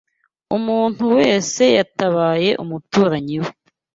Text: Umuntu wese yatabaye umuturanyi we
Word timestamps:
Umuntu 0.57 1.03
wese 1.17 1.63
yatabaye 1.77 2.49
umuturanyi 2.63 3.37
we 3.43 3.51